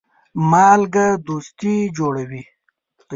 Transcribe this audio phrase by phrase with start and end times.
[0.51, 2.43] مالګه دوستي جوړوي.